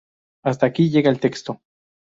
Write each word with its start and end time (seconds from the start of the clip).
Hasta 0.43 0.65
aquí 0.65 0.89
llega 0.89 1.11
el 1.11 1.19
texto. 1.19 1.61